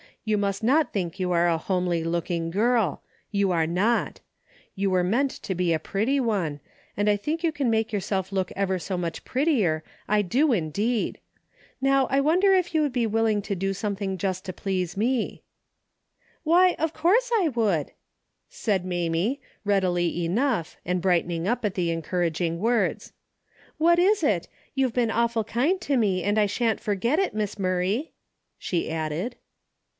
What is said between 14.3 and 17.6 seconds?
to please me." 240 A DAILY rate:'" Why of course I